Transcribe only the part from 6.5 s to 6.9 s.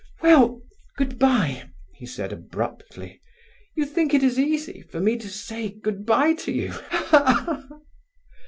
you?